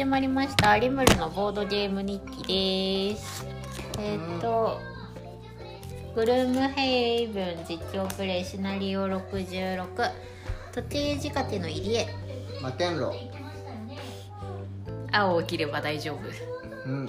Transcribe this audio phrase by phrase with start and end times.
[0.00, 0.78] 始まりました。
[0.78, 3.44] リムルのボードゲーム日記です。
[3.98, 4.78] えーっと
[6.14, 9.86] グルームヘイブン実況プレイシナリオ66
[10.72, 12.06] 時計仕掛けの入り江。
[12.54, 13.12] 摩天楼。
[15.12, 16.88] 青を切れば大丈夫。
[16.88, 17.08] うん。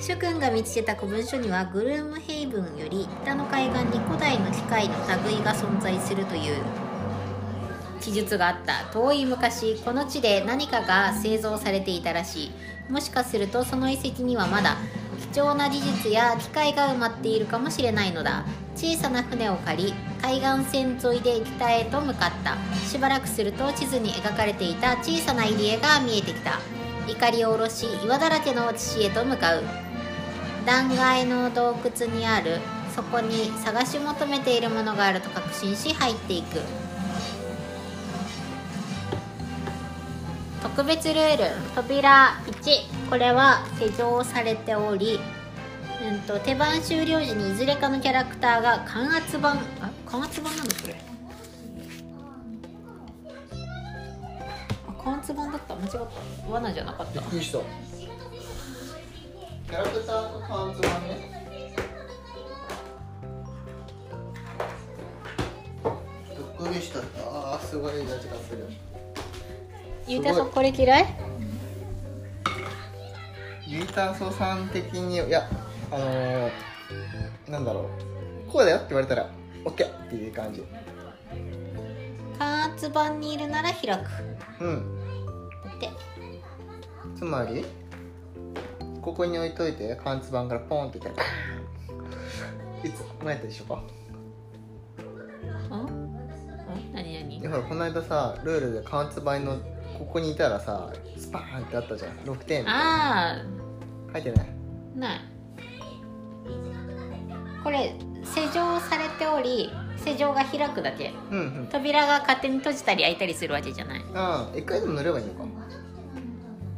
[0.00, 6.56] 諸君が見つけた古文書にはグルームヘイブンより北の海岸に古代の機械の類が存在するという
[8.00, 12.52] 記述があった遠い昔この地で何かが製造されていたらしい。
[12.90, 14.76] もしかするとその遺跡にはまだ
[15.32, 18.44] 貴重な技術や機械が埋まっているかもしれないのだ。
[18.74, 22.56] 小さな船を借り海岸線沿いで北へと向かった。
[22.88, 26.60] しばらくすると地図に描かれていた小さな入り江が見えてきた。
[27.06, 29.64] 怒りを下ろし岩だらけの岸へと向かう。
[30.64, 32.60] 断崖の洞窟にある。
[32.94, 36.60] そこに探し求めているものがあると確信し入っていく。
[40.62, 41.44] 特別ルール。
[41.74, 45.20] 扉1これは施錠されており、
[46.08, 49.56] うん、と手番終了時にいずれかのキャラクターが感圧板あ
[50.06, 50.96] 感圧板なんだこれ。
[54.88, 55.74] あ感圧板だった。
[55.74, 56.52] 間違った。
[56.52, 57.20] 罠じゃなかった。
[57.20, 57.58] びっくりした。
[57.58, 61.38] キャラクターとパンツはね。
[66.58, 67.00] びっくりした。
[67.30, 67.92] あーすごい。
[67.92, 68.16] 味が
[68.48, 68.68] する
[70.08, 71.06] ゆうたさんこれ嫌い？
[73.66, 75.46] ユイタソさん的にいや
[75.90, 76.50] あのー、
[77.50, 77.90] なんだろ
[78.48, 78.50] う。
[78.50, 79.28] こうだよって言われたら
[79.66, 80.64] OK っていう感じ。
[82.38, 84.64] 感圧板にいるなら開く。
[84.64, 84.98] うん。
[85.62, 85.90] だって
[87.14, 87.66] つまり
[89.02, 93.74] ここに置いといて貫通板からポンっていったらいつ前やったでしょか。
[93.74, 93.80] ん？
[95.84, 96.94] ん？
[96.94, 97.40] 何何？
[97.40, 99.58] でほらこの間さルールで貫通板の
[99.98, 102.12] ここにいたらさスパーンってあったじゃん。
[102.18, 102.64] 6点。
[102.68, 103.42] あ
[104.12, 104.46] 書いてない？
[104.96, 105.20] あない。
[107.62, 107.94] これ
[108.24, 111.12] 施錠されており施錠が開くだけ。
[111.30, 111.68] うんうん。
[111.70, 114.04] 扉が勝手に閉じたり開いたりするわけじゃない。
[114.14, 115.44] ああ一回でも塗ればいいのか。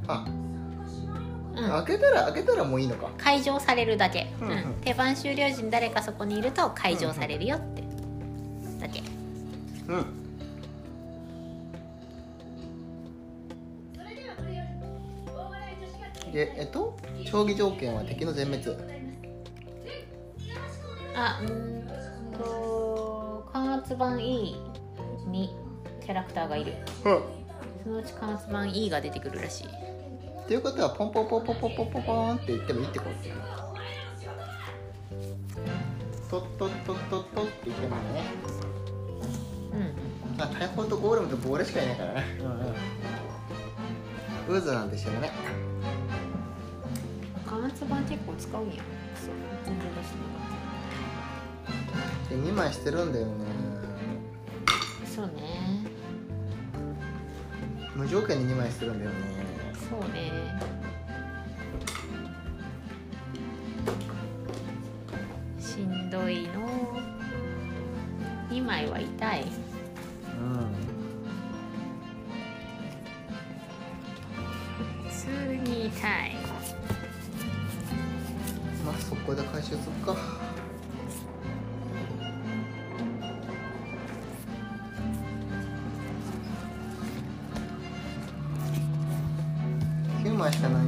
[0.09, 1.84] あ、うん。
[1.84, 3.10] 開けたら開けたらもういいのか。
[3.19, 4.53] 解錠されるだけ、うんうん。
[4.53, 4.75] うん。
[4.80, 7.82] 手番終了時に誰かそこにいると解錠されるよって。
[8.80, 9.03] だけ。
[9.88, 10.19] うん
[16.32, 18.64] でえっと競技条件は敵の全滅。
[21.14, 24.56] あうーんと感圧板 E
[25.26, 25.54] に
[26.04, 26.74] キャラクターがいる。
[27.04, 27.22] うん。
[27.84, 29.66] そのうち感圧板 E が出てくるらしい。
[29.66, 33.10] っていうことはポンポンポンポンポンポンポンポンって言ってもいいってこと
[36.28, 38.24] トットットットットって言ってもね
[39.72, 42.24] うんあ大砲とゴーレムとボーレしかいないからね
[44.48, 45.30] うんうん渦なんでしょうね
[47.50, 48.75] 感圧板結構使うんや。
[48.75, 49.34] そう。
[49.65, 50.50] 全然出してなか
[52.27, 53.33] っで2枚してるんだよね。
[54.65, 55.84] たそうね
[57.97, 59.16] 無条件に2枚してるんだよね。
[59.91, 60.31] そうね。
[65.59, 67.00] しんどいの。
[68.49, 69.43] 2枚は痛い。
[69.43, 70.72] うん。
[75.09, 76.50] 普通に痛い
[79.00, 80.15] まあそこで回収するか。
[90.22, 90.79] 9枚しかない。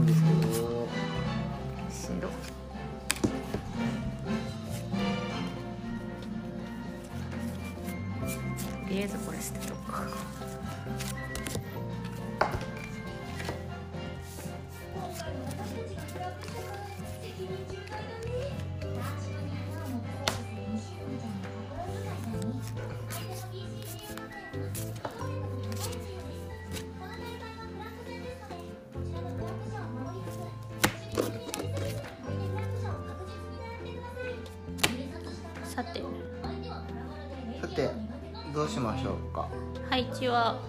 [38.73, 39.47] しましょうか。
[39.91, 40.57] 配置は？
[40.57, 40.63] こ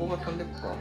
[0.00, 0.74] こが飛んでくか。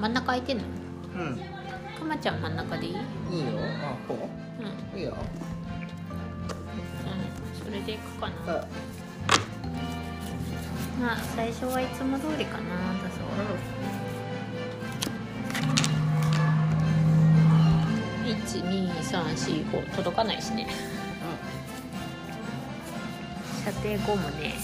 [0.00, 0.64] 真ん中空いてんの？
[0.64, 1.36] うん。
[1.98, 2.94] くまちゃん真ん中でいい？
[2.94, 2.98] う
[3.34, 3.50] んいいよ。
[3.84, 4.16] あこ
[4.94, 4.98] う？
[4.98, 5.12] いいよ。
[5.12, 5.18] うん
[7.62, 8.34] それでいくかな。
[8.54, 8.66] あ。
[10.98, 12.64] まあ最初はいつも通りかな
[19.48, 20.66] だそう1 2 3 1234届かないしね。
[23.64, 24.54] 射程ゴムね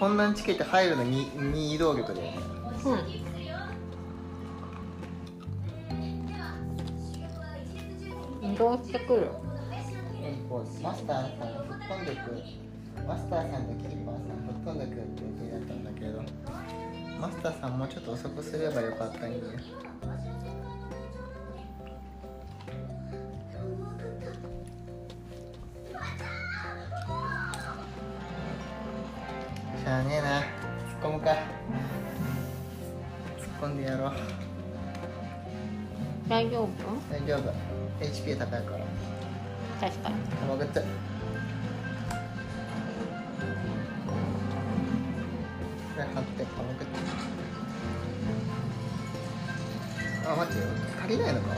[0.00, 2.38] こんなんチケット入るのにに移動力だよね。
[8.42, 8.52] うん。
[8.54, 9.28] 移動してくる。
[10.48, 12.42] こうマスターさん吹っ飛んでく
[13.06, 16.22] マスターさんとキーパーさん吹っ飛んでくって予定だったんだけど
[17.20, 30.38] マスターさんもうちょっと遅くすればよかったんよしゃあねえな。
[30.38, 30.44] 突っ
[31.02, 31.30] 込むか。
[31.30, 31.38] 突っ
[33.60, 34.12] 込んでやろう。
[36.28, 36.68] 大丈夫？
[37.10, 37.52] 大丈夫。
[38.04, 38.84] HP 高いから。
[39.80, 40.14] 確かに。
[40.46, 40.86] 分かったこ
[45.96, 46.92] れ貼ってパモクって
[50.26, 50.66] あ待ってよ。
[51.02, 51.46] 足りないのか？
[51.52, 51.54] あ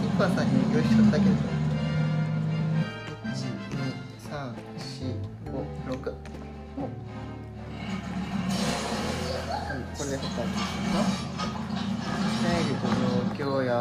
[0.00, 1.30] キーパーさんに用意しちゃったけど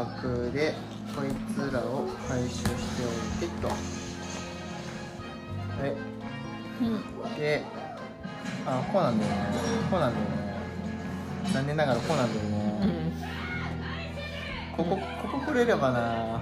[0.07, 0.73] 状況薬で
[1.15, 2.69] こいつらを回収して
[3.03, 3.67] おいてと。
[3.67, 3.73] は
[5.87, 5.93] い。
[6.81, 7.35] うん。
[7.35, 7.63] で
[8.65, 9.37] あこうなんだよね。
[9.91, 10.31] こうなんだよね。
[11.53, 13.11] 残念ながらこうなんだようね、ん。
[14.75, 15.99] ここここ来れればな。
[15.99, 16.41] は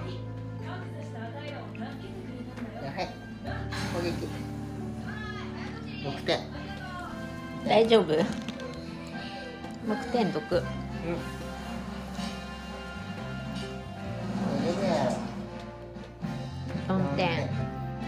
[3.02, 3.10] い
[3.94, 4.28] 攻撃。
[6.04, 6.40] 6点。
[7.68, 8.14] 大丈夫
[9.88, 11.45] ？6点毒うん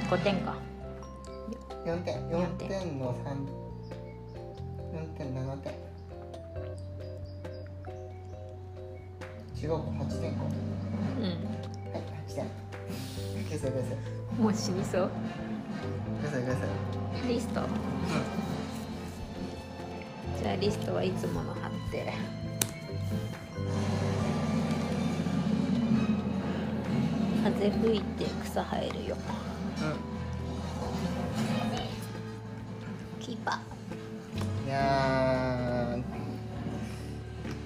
[0.09, 0.55] 5点か。
[1.85, 2.15] 4点。
[2.29, 2.99] 4点。
[2.99, 3.67] の3
[5.17, 5.73] 4.7点
[9.61, 9.75] 違うか。
[9.75, 10.43] 8点か。
[10.43, 10.49] は
[11.19, 11.37] うい
[12.29, 12.47] 8点。
[13.49, 15.09] 消せ消せんもう死にそう。
[16.21, 17.61] 消せ消せリスト。
[20.41, 22.13] じゃあリストはいつもの貼って
[27.43, 29.17] 風吹いて草生えるよ
[29.79, 29.93] うん、
[33.19, 33.59] キーパ
[34.65, 36.03] いやー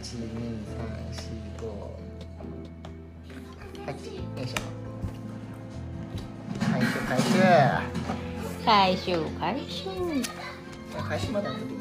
[0.02, 1.62] 12345
[3.86, 4.56] 8よいしょ
[6.60, 7.82] 回収回収ー
[8.66, 9.16] 回収。
[9.40, 9.88] 回収
[11.08, 11.81] 回収まで後でいいや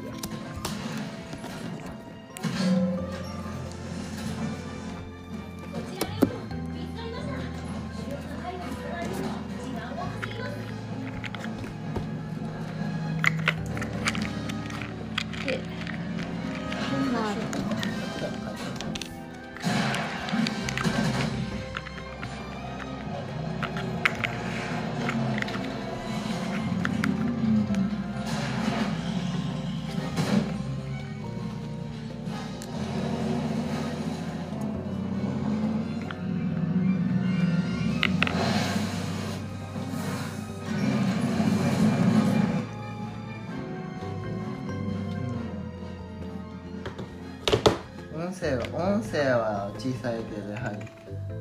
[48.41, 50.77] 声は音声は小さいけどやはり、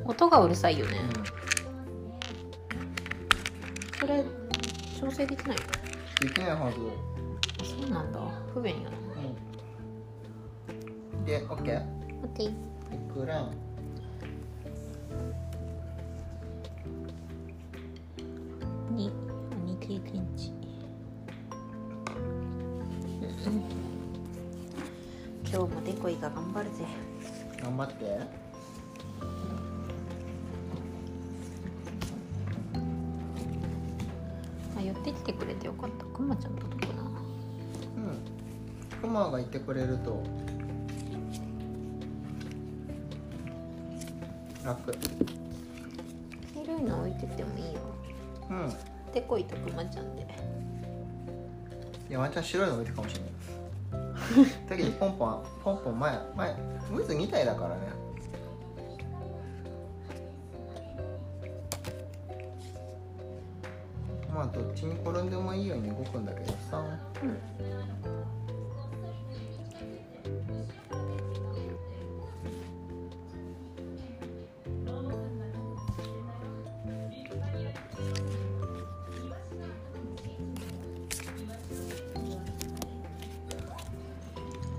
[0.05, 0.99] 音がうるさいよね。
[3.97, 4.23] うそれ
[5.01, 5.57] 調整できない？
[6.21, 6.77] できないはず、
[7.67, 8.21] そうなんだ。
[8.53, 8.97] 不便やな。
[11.17, 11.87] うん、で OK 待
[12.27, 12.51] っていい
[13.15, 13.49] クラ
[36.31, 39.01] かったくまちゃん届くなうん。
[39.01, 40.23] クマがいてくれると。
[44.65, 44.93] 楽。
[46.53, 47.81] 黄色いの置いててもいいよ。
[48.51, 49.13] うん。
[49.13, 50.27] でこいとくまちゃんで。
[52.09, 53.31] いやワンチャン白いの置いてるかもしれない。
[54.69, 56.55] だけどポンポンポンポン前前
[56.91, 58.10] ムーズ2体だからね
[64.61, 66.83] どっちに転んでもいいように動くんだけどさ
[67.23, 67.39] うん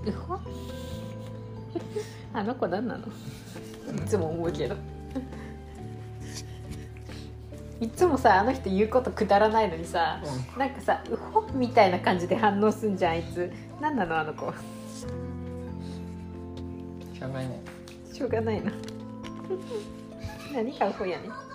[2.32, 3.06] あの子何なの？
[3.06, 3.10] い
[4.06, 4.76] つも思うけど
[7.82, 10.22] いつもさあの人言うことくだらないのにさ、
[10.56, 13.52] なんかさ「うほ」みたいな感じで反応すんじゃんあいつ。
[13.80, 14.52] 何なのあの子。
[17.12, 17.48] しょうがない。
[17.48, 17.60] ね
[18.12, 18.72] しょうがないな。
[20.54, 21.51] 何がうほやねん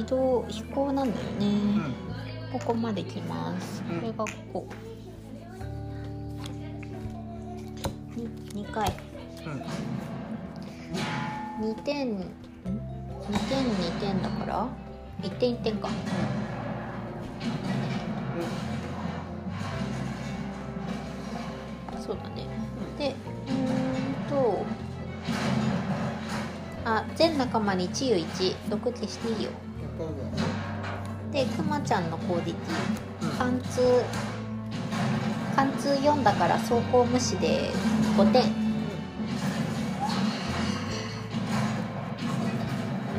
[0.00, 1.94] 移動飛行なんだよね、うん
[2.52, 3.80] ここまで来ます。
[3.88, 4.66] うんこれがここ。
[8.16, 8.28] に
[8.64, 8.92] 2回。
[9.46, 9.62] うん
[11.70, 12.24] 2点、ん ?2
[13.48, 14.66] 点2点だから
[15.22, 15.88] 1点1点か。
[22.00, 22.46] そうだね。
[22.98, 23.52] で、うー
[24.26, 24.64] んと、
[26.84, 29.50] あ、全仲間に治癒1、毒消していいよ。
[31.32, 32.54] で、くまちゃんの攻撃。
[33.38, 34.02] 貫通。
[35.56, 37.70] 貫通4だから走行無視で
[38.16, 38.48] 5点よ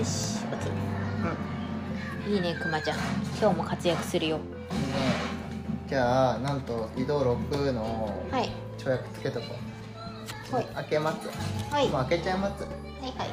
[0.03, 0.39] し
[2.25, 2.97] OK いいねくまちゃん。
[3.39, 4.37] 今日も活躍するよ。
[4.37, 4.43] ね。
[5.87, 8.49] じゃあなんと移動6のはい。
[8.77, 9.47] 跳躍つけとこ
[10.51, 10.55] う。
[10.55, 10.65] はい。
[10.65, 11.29] 開けます。
[11.71, 11.89] はい。
[11.89, 12.63] もう開けちゃいます。
[12.63, 12.71] はい
[13.17, 13.29] はい。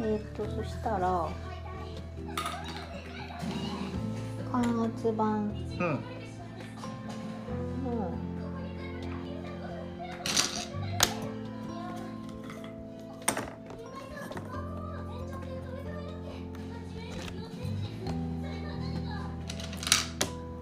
[0.00, 1.28] えっ、ー、とそしたら
[4.62, 5.48] 感圧板うん。
[7.84, 8.10] の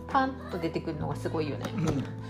[0.09, 1.65] パンと出てくるのがすごいよね。
[1.76, 2.25] うん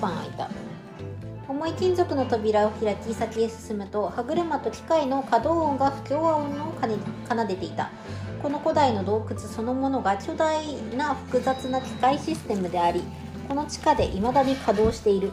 [0.00, 0.48] 番開いた。
[1.48, 6.96] 重い金属の扉を開き先へ進むと歯車と機械の稼働音が不協和音を奏で
[7.28, 7.90] 奏でていた。
[8.40, 10.64] この古代の洞窟そのものが巨大
[10.96, 13.02] な複雑な機械システムであり
[13.48, 15.32] この地下で未だに稼働している。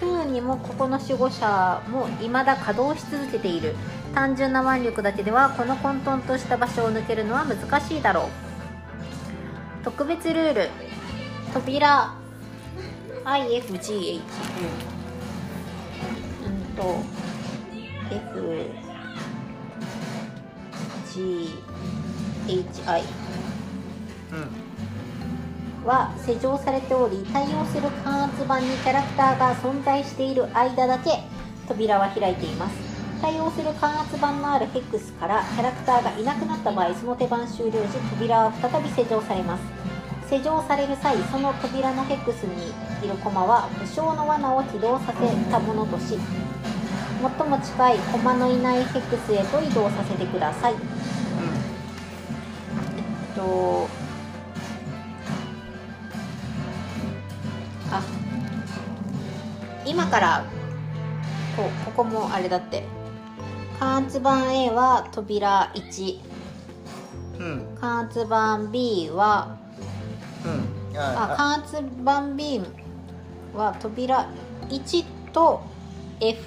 [0.00, 3.74] 不運にもここの守護者も未だ稼働し続けている。
[4.14, 8.24] 単純な腕力だけではこの混沌とした場所を抜けるのは難しいだろう。
[9.84, 10.70] 特別ルール。
[11.52, 12.14] 扉
[13.28, 14.20] IFGH
[16.46, 16.96] うんと
[21.14, 23.02] FGHI
[24.32, 24.36] う
[25.84, 25.86] ん。
[25.86, 31.10] は施錠されており対応する感圧板にキャラクターが存在している間だけ
[31.66, 32.88] 扉は開いています。
[33.20, 39.87] 対応する感圧板のあるヘックスからキャラクターがいなくなった場合その手番終了時扉は再び施錠されます
[40.28, 42.72] 施錠される際その扉のヘックスに
[43.04, 46.18] いる駒は無償の罠を起動させたものとし
[47.38, 50.74] 最も近い駒のいないヘックスへと移動させてください。
[50.74, 50.78] えっ
[53.34, 53.88] と
[57.90, 58.02] あ
[59.84, 60.44] 今から
[61.56, 62.84] こここもあれだって。
[63.78, 66.20] 感圧板 A は扉1
[67.38, 67.78] うん。
[67.80, 69.57] 圧板 B は
[70.92, 70.98] うん。
[70.98, 72.60] ああ感圧板 B
[73.54, 74.28] は扉
[74.68, 75.62] 1と
[76.20, 76.42] F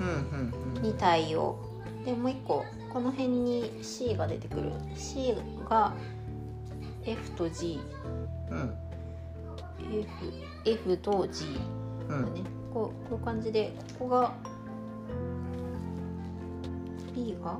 [0.00, 0.82] うんうんうん。
[0.82, 1.58] に対応。
[2.04, 4.72] でもう一個この辺に C が出てくる。
[4.96, 5.34] C
[5.68, 5.92] が
[7.04, 7.80] F と G
[8.50, 8.74] うん。
[10.00, 10.08] F,
[10.64, 11.44] F と G
[12.08, 12.24] うん。
[12.72, 14.32] こうこういう感じでここが
[17.14, 17.58] B が？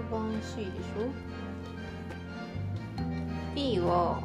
[0.00, 1.10] 関数版 C でしょ
[3.54, 4.22] ？B は？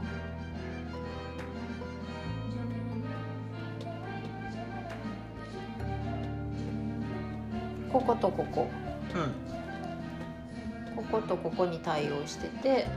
[7.92, 8.70] こことここ。
[9.14, 10.96] うん。
[10.96, 12.88] こことここに対応してて。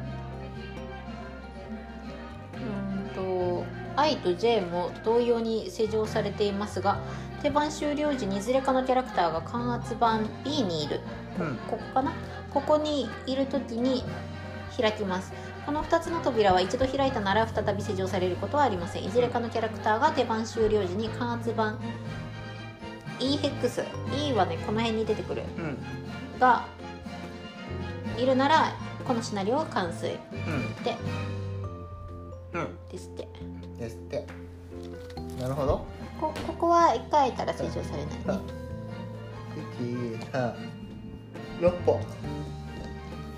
[2.54, 3.64] うーんと
[3.96, 7.00] I と J も同様に施錠されていますが
[7.42, 11.00] 手番終了時にいずれかのキャラクターが感圧板 B にいる。
[11.38, 11.56] うん。
[11.68, 12.12] ここかな？
[12.52, 14.04] ここにいる時に
[14.80, 15.32] 開きます。
[15.66, 19.04] この2つの扉は一度開いたなら再び施錠されることはありません。
[19.04, 21.76] いずれかのキャラクターが手番終了時に感圧板
[23.20, 23.84] E ヘックス。
[24.16, 25.42] E はねこの辺に出てくる。
[25.58, 25.78] うん。
[26.38, 26.64] が
[28.16, 28.72] いるなら
[29.06, 30.18] このシナリオは完遂。
[30.32, 30.82] うん。
[30.82, 30.96] で
[32.54, 32.88] うん。
[32.90, 33.28] ですって。
[33.78, 34.26] ですって。
[35.40, 35.84] なるほど。
[36.20, 38.38] こここは1回たら施錠されない。
[38.38, 38.58] ね
[39.80, 40.77] 1 3
[41.60, 42.00] 6歩。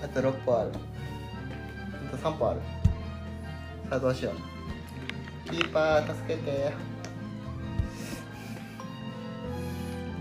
[0.02, 0.72] あと6歩ある。
[2.08, 2.60] あと3歩ある。
[3.88, 4.34] さあどうしよう。
[5.50, 6.72] キーパー助けて。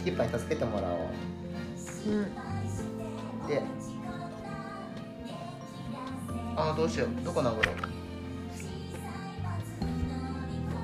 [0.04, 1.00] キーパーに助けてもらおう。
[2.08, 2.24] うん。
[3.48, 3.62] で
[6.56, 7.10] あーどうしよう。
[7.24, 7.64] どこ殴ろう。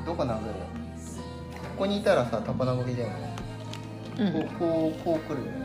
[0.05, 0.53] どこ殴る。
[0.53, 3.35] ここにいたらさ高殴りだよね。
[4.19, 4.33] うん。
[4.33, 5.64] こうこうこう来るよね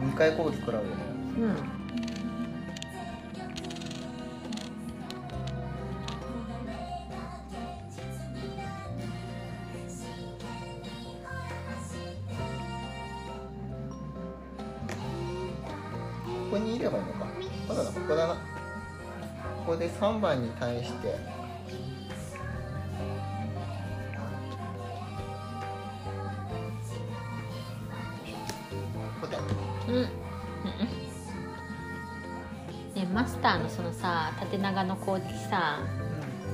[0.00, 0.96] 2回攻撃食らうよね。
[1.38, 1.78] うん
[16.50, 17.26] ここにいればいいのか。
[17.68, 18.34] そうだここだな。
[18.34, 18.40] こ
[19.66, 21.37] こで3番に対して。
[33.88, 35.80] のさ縦長の攻撃さ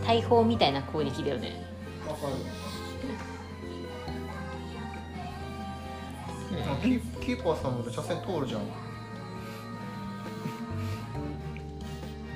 [0.07, 1.67] 大砲みたいな攻撃だよね。
[2.07, 2.35] うんわかる。
[6.83, 8.61] キーキーパーさんまで車線通るじゃん。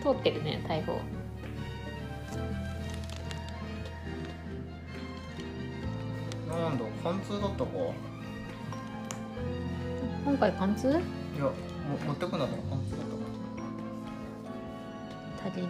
[0.02, 1.00] 通ってるね大砲。
[6.48, 7.70] なんだ貫通だったか。
[10.24, 10.88] 今回貫通？
[10.88, 11.52] いやも
[12.06, 12.56] 持ってくなった。
[12.56, 12.78] ら貫
[15.50, 15.68] 通だったか縦に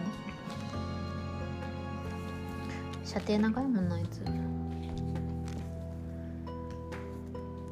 [3.05, 4.23] 射程長いもんなあいつ。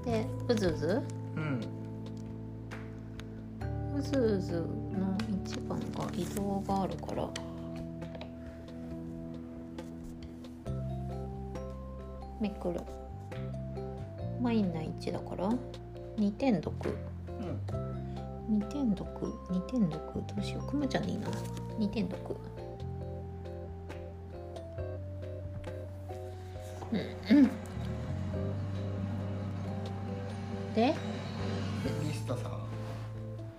[0.05, 1.01] でうずうず？
[1.35, 1.59] うん。
[3.97, 7.29] うずうずの一番が移動があるから。
[12.39, 12.79] めくる
[14.41, 15.49] マイナ1だから。
[16.17, 16.31] 2
[18.69, 19.07] 点毒
[19.49, 19.99] うん2点毒2点毒
[20.35, 20.67] どうしよう。
[20.67, 21.27] くまちゃんでいいな。
[21.79, 22.35] 2点毒
[26.91, 27.49] うんうん。
[30.75, 30.93] で？
[32.03, 32.51] ミスタさん。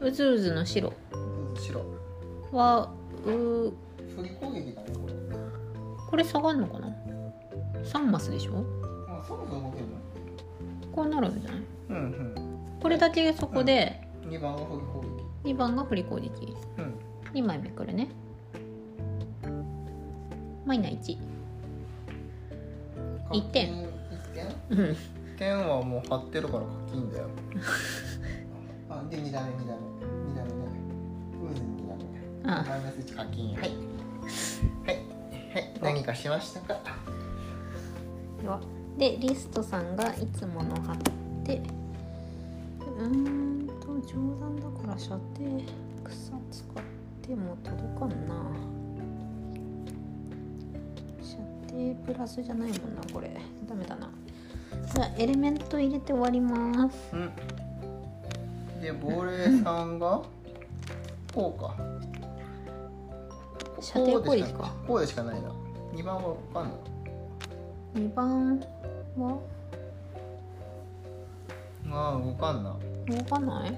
[0.01, 0.93] うずうずの白。
[1.61, 1.85] 白。
[2.53, 2.91] は
[3.27, 3.31] う。
[3.31, 3.75] 振
[4.23, 5.15] り攻撃だねこれ。
[6.11, 6.89] これ下がんのかな
[7.85, 8.65] ？3マスでしょ？
[9.09, 9.97] あそろそろ動けるの
[10.93, 11.63] こうなるんじゃない？
[11.91, 12.35] うん
[12.81, 15.01] これだけそこでうん2番が振り攻
[15.45, 15.51] 撃。
[15.53, 16.57] 2番が振り攻撃。
[16.79, 16.95] うん。
[17.35, 18.09] 2枚めくるね。
[20.65, 21.19] マイナ1一。
[23.53, 23.71] 点。
[23.73, 23.89] 1
[24.35, 24.47] 点？
[24.71, 24.97] うん。
[25.39, 27.27] 点はもう貼ってるから課金だよ。
[28.91, 30.33] あで2段目2段目。
[30.33, 30.61] 2段目ね。
[31.43, 32.05] ウーズ2段目。
[32.45, 33.55] あマイナス1課金。
[33.57, 33.71] はい。
[34.87, 34.97] はい。
[35.55, 35.73] はい。
[35.81, 36.81] 何かしましたか？
[38.43, 38.61] では。
[38.99, 40.97] でリストさんがいつもの貼っ
[41.45, 41.63] て。
[42.99, 43.58] うーん。
[43.58, 43.58] と
[44.03, 45.21] 冗談だから射程
[46.05, 46.83] 草使っ
[47.23, 48.35] ても届かんな。
[51.23, 51.37] 射
[51.71, 53.37] 程プラスじゃないもんなこれ。
[53.69, 54.11] ダメだな。
[54.95, 56.97] じゃあエレメント入れて終わります。
[57.13, 57.31] うん。
[58.81, 60.23] で亡霊さんが
[61.35, 61.77] こうか。
[63.81, 65.53] 射程攻撃かこうでしかこうでしかないな。
[65.95, 66.75] 2番は分かんない。
[67.95, 68.61] 2番
[69.19, 69.39] は？
[71.91, 72.77] ああ動かんな
[73.09, 73.75] 動かない？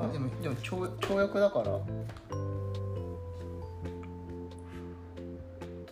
[0.00, 1.78] あでもでも跳跳躍だから。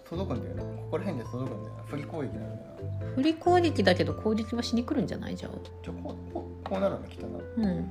[0.08, 2.68] 届くんだよなここら辺で届くんだよな振り攻撃になるんだよ
[3.08, 3.14] な。
[3.14, 5.36] 振り攻撃だけど攻撃はしに来るんじゃない？
[5.36, 7.38] じゃんじゃあこうこうこうなるんだきっとな。
[7.56, 7.86] うん。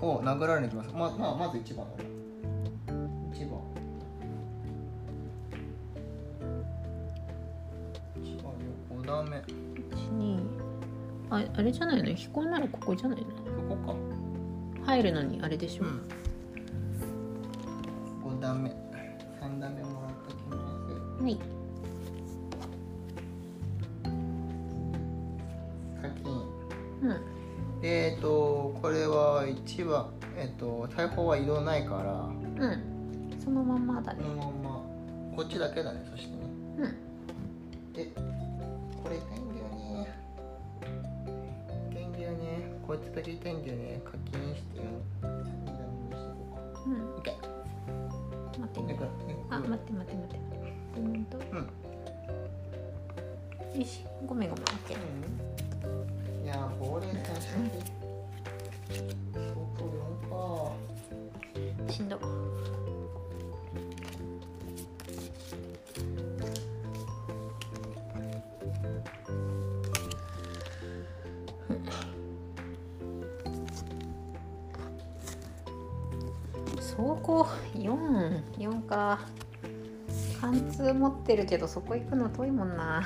[0.00, 0.90] お殴られに行きます。
[0.92, 2.08] ままあまず1番だな
[11.30, 12.14] ああれじゃないの？
[12.14, 13.26] 飛行ならここじゃないの？
[13.28, 13.94] そこか。
[14.86, 16.08] 入るのにあれでしょ、うん
[18.24, 18.70] 5段目。
[18.70, 20.56] 3段目もらってきま
[21.18, 21.38] すはい。
[26.00, 26.24] 課金。
[27.02, 27.80] うん。
[27.82, 31.96] でえっとこれは1番えっと大砲は移動ないか
[32.58, 32.66] ら。
[32.66, 32.82] うん。
[33.42, 34.22] そのまんまだね。
[34.22, 34.70] このまんま。
[35.36, 36.38] こっちだけだねそしてね。
[36.78, 37.92] うん。
[37.92, 38.06] で
[39.02, 39.57] これ痛いんだ
[42.88, 44.00] こいつだけ痛いんだよね。
[44.02, 44.84] 課金してよ
[45.22, 46.92] うん。
[46.94, 47.40] オッケー
[48.52, 48.96] で待って。
[49.50, 50.40] あ待って待って待って。
[50.96, 51.40] うんとう
[53.76, 54.06] んよし。
[54.26, 54.64] ごめんごめん。
[54.64, 54.96] OK
[55.84, 56.98] うんいやーん相
[59.76, 59.84] 当
[60.26, 60.30] 4
[61.86, 62.16] かしんど
[77.28, 79.20] こ44か。
[80.40, 83.02] 貫通持ってるけどそこ行くの遠いもんな。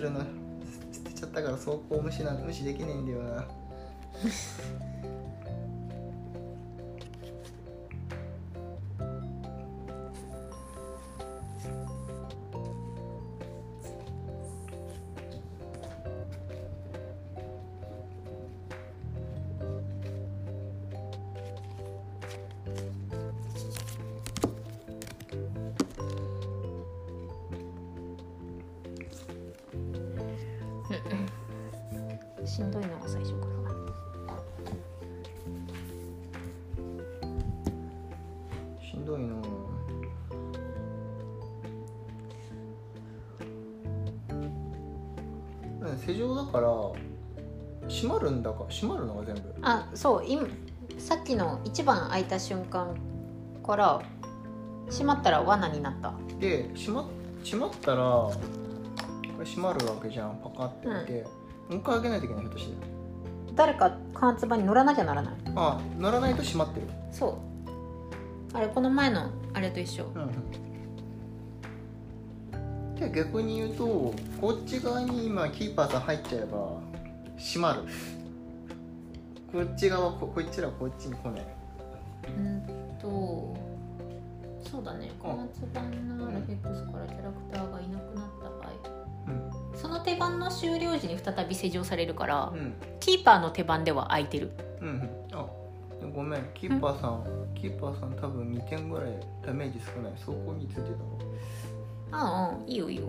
[0.00, 0.20] するの
[0.90, 3.44] 捨てちゃったから走行無視なん無視できねえんだよな。
[32.60, 33.52] しんどいのが最初から
[38.86, 39.34] しんどいな
[45.88, 46.68] うん施錠だから
[47.88, 49.54] 閉まるんだか閉まるのが全部。
[49.62, 50.46] あそう今
[50.98, 52.94] さっきの一番開いた瞬間
[53.66, 54.02] から
[54.90, 56.12] 閉まったら罠になった。
[56.38, 57.08] で閉ま
[57.42, 58.34] 閉まったらこ
[59.38, 60.38] れ閉まるわけじゃん。
[60.44, 61.30] パカって開いて、も
[61.70, 62.74] う一回開けないといけないひょっとして
[63.54, 67.38] 誰か缶つばに乗らなきゃならないあ乗らないと閉まってるそ
[68.52, 70.30] うあれこの前のあれと一緒うん。
[72.96, 73.84] で逆に言うと
[74.40, 76.00] こっち側に今キーパーさん。
[76.02, 76.78] 入っちゃえば
[77.38, 77.80] 閉まる
[79.52, 81.46] こっち側ここいつらこっちに来ない
[82.28, 82.62] うん。
[83.00, 83.56] と
[84.70, 88.59] そうだね小松版のアルフェックスからキャラクターがいなくなったうん。
[89.80, 92.74] その手番の終了時に再び施錠されるから、うん。
[93.00, 94.52] キーパーの手番では空いてる。
[94.80, 94.88] うん。
[94.88, 95.10] うん。
[95.32, 95.46] あ
[96.14, 96.50] ごめん。
[96.54, 99.12] キーパーさんキーパーさん多分2点ぐらい
[99.44, 100.12] ダメージ少ない。
[100.12, 103.06] 走行についてたわああいいよいいよ。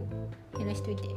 [0.58, 1.04] 減らしといて。
[1.04, 1.12] 走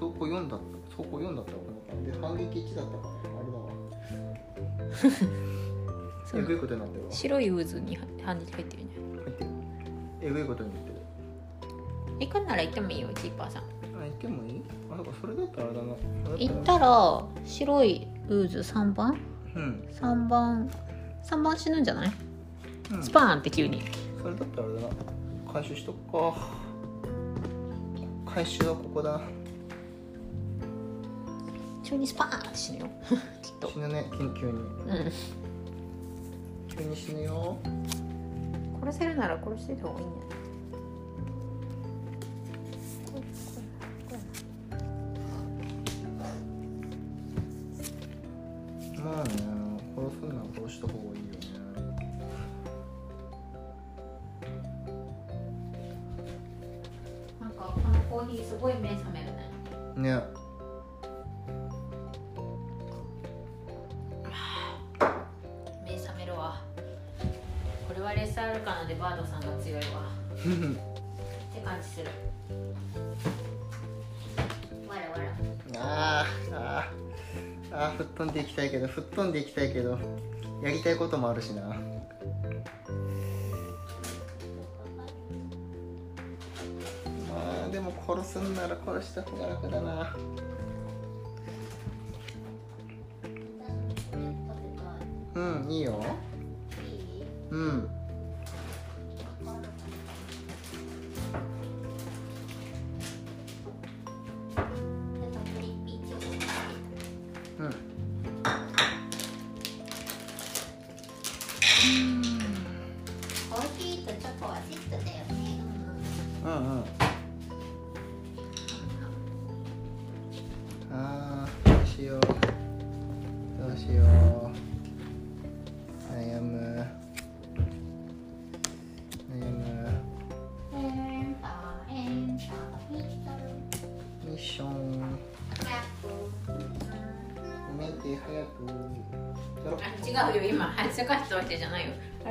[0.00, 3.70] 行4だった走行4だったで反撃1だったからあれだわ。
[6.34, 7.12] えぐいことになってるわ。
[7.12, 8.90] 白い渦に反撃入ってるね。
[9.24, 9.50] 入ってる。
[10.22, 10.94] えぐいことに言ってる。
[12.20, 13.62] 行くんなら行ってもいいよキーパーさん。
[13.62, 13.66] あ
[14.06, 14.62] 行ってもいい？
[14.92, 15.94] あだからそれだったらあれだな。
[16.38, 19.16] 行ったら白いウーズ3番？
[19.54, 20.70] うん、3番。
[21.24, 22.12] 3番死ぬんじゃない？
[22.92, 23.82] うん、スパーンって急に。
[24.22, 24.88] それだったらあれだな。
[25.52, 26.34] 回収しとくか。
[28.26, 29.20] 回収はここだ。
[31.84, 32.86] 急にスパーンって死ぬよ。
[33.42, 33.68] きっと。
[33.70, 34.52] 死ぬね緊急に。
[34.52, 35.12] うん。
[36.76, 37.56] 急に死ぬよ。
[38.82, 40.38] 殺せるなら殺してた方がいいんじゃない？
[78.54, 79.98] きたいけど吹っ飛んでいきたいけど
[80.62, 81.62] やりたいこともあるしな。
[81.62, 81.76] ま
[87.66, 90.16] あでも殺すんなら殺した方が楽だな。
[95.34, 96.00] うんいいよ。
[97.50, 97.93] うんうん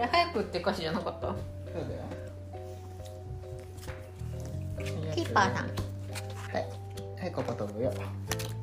[0.03, 1.27] れ早くって歌詞じゃなかった？
[1.27, 1.35] そう
[1.89, 2.03] だよ。
[5.15, 5.67] キーパーさん。
[5.67, 5.71] は
[6.59, 7.21] い。
[7.21, 7.91] はいここ飛ぶよ。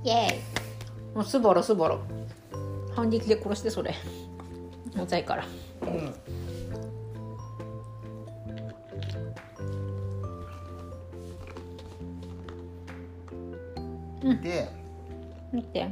[0.05, 1.15] イエーイ。
[1.15, 2.01] もうスボロスボロ
[2.95, 3.95] 反撃で殺してそれ。
[4.95, 5.45] 重たいから。
[5.83, 6.15] うん。
[14.23, 14.69] うんで
[15.53, 15.89] 見て。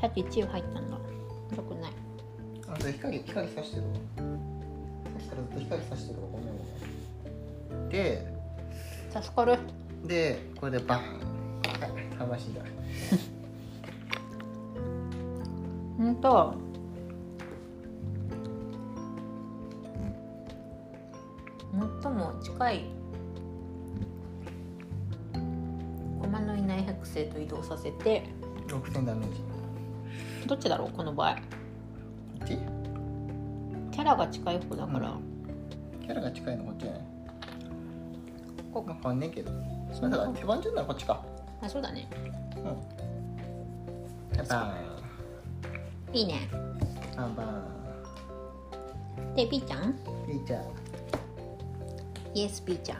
[0.00, 0.96] さっき1位入ったんだ。
[1.56, 1.92] よくない。
[2.68, 3.88] あそれ光光さしてるわ
[5.52, 6.52] そしたらずっと光さしてるわごめんご
[7.76, 8.26] めんで
[9.10, 9.58] 助かる。
[10.06, 12.62] でこれでバー魂だ
[15.96, 16.54] ほんと
[22.02, 22.84] 最も近い。
[26.20, 28.24] 駒のいないヘクセと移動させて。
[28.68, 29.40] 6000ダメージ
[30.46, 31.34] どっちだろうこの場合。
[31.36, 31.40] こ
[32.44, 32.56] っち？
[32.56, 35.16] キャラが近い方だから、
[36.02, 37.00] キャラが近いのこっちじゃない
[38.72, 39.50] こまあ変わんねえけど。
[39.92, 41.24] そうだから手番順ならこっちか。
[41.62, 42.06] あそうだね。
[42.56, 44.46] うん。
[44.46, 44.74] バ
[46.12, 46.48] いいね。
[47.16, 47.62] ーンバンバ
[49.34, 49.80] で B ちゃん？
[49.80, 49.94] ーン
[50.28, 50.62] リーチャー
[52.34, 52.98] イエス B ちゃん。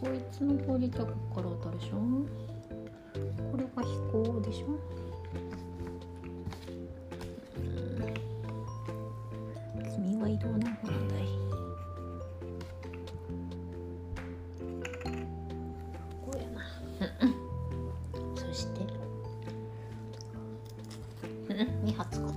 [0.00, 2.43] こいつの降りたここから当たるでしょ？
[3.14, 3.20] こ
[3.56, 4.66] れが飛行でしょ？
[7.56, 8.14] うん
[9.94, 10.74] 君は移動なんだい
[16.24, 16.60] こうやな。
[18.34, 18.80] そして。
[21.48, 21.66] うんうん。
[21.84, 22.26] 2発か。
[22.26, 22.34] うん。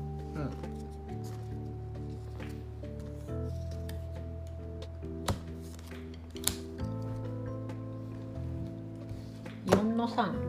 [9.66, 10.47] 4の3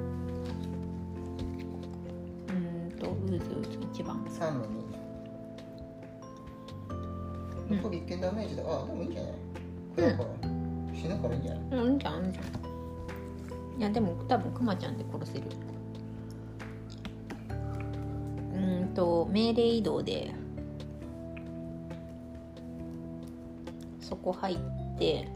[8.14, 9.32] うん残り1点ダメージだあでもいいんじゃない？
[9.32, 10.28] これだから
[10.94, 11.62] 死ぬからいいんじゃない？
[11.80, 12.44] うんいいんじゃんいいんじゃん。
[13.78, 15.44] いやでも多分クマちゃんで殺せる
[18.52, 20.34] うーんと命令移動で
[24.00, 24.58] そこ入っ
[24.98, 25.28] て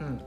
[0.00, 0.20] うん。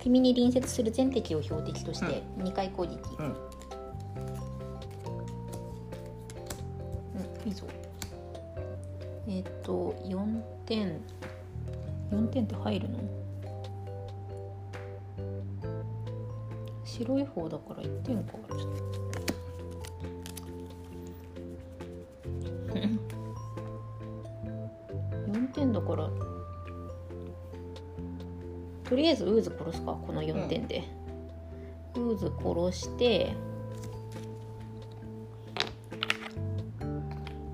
[0.00, 3.36] 君に隣接する全敵を標的として2回攻撃うん
[12.68, 12.98] 入るの？
[16.84, 18.60] 白い方だから1 点変かる
[25.26, 26.10] 四ゃんだから。
[28.84, 30.82] とりあえずウーズ殺すかこの4点で、
[31.94, 33.34] うん、ウーズ殺して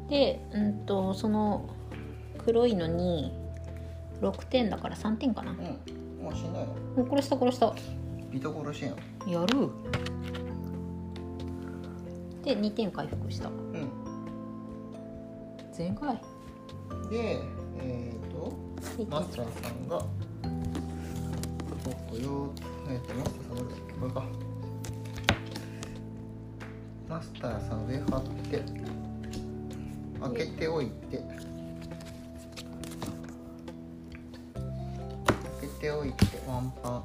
[0.09, 1.68] でうんとその
[2.38, 3.33] 黒いのに
[4.31, 5.53] 6点だから3点かな。
[5.53, 5.59] うん。
[6.23, 7.75] もう死んないのもう殺した殺した。
[8.31, 9.31] ビト殺しやん。
[9.31, 9.71] やる。
[12.43, 13.49] で2点回復した。
[13.49, 13.91] うん。
[15.73, 16.15] 全開
[17.11, 17.41] で
[17.79, 18.53] えっ、と
[19.11, 20.09] マスターさんがこ
[22.11, 22.53] こよ
[22.89, 24.25] えっ、とマスターさんどれだっけこれか。
[27.09, 28.63] マスターさん上貼って
[30.21, 31.21] 開けておいて
[35.85, 37.05] ておいてワンパン。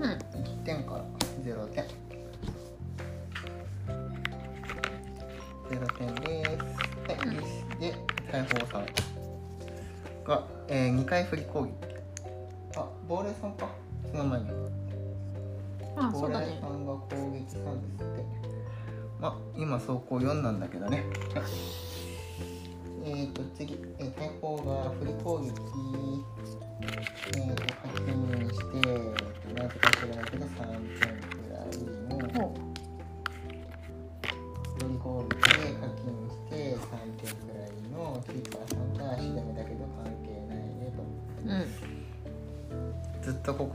[0.00, 0.10] うん。
[0.10, 0.82] 1点。
[0.82, 1.04] から
[1.44, 1.84] 0点
[5.78, 7.54] 0点です。
[7.54, 7.94] はい、で
[8.32, 8.86] 大砲さん
[10.24, 11.70] が、えー、2回振り攻撃。
[12.76, 13.68] あ亡霊さんか。
[14.10, 14.46] その前に。
[15.96, 18.24] 亡霊ねさんが攻撃したんですって。
[19.20, 21.04] まあ今走行4なんだけどね。
[21.32, 25.52] は いえーと次、えー、大砲が振り攻撃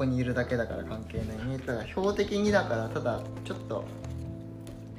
[0.06, 1.60] にいるだけだから関係ないね。
[1.60, 3.84] ただ標的にだからただちょっと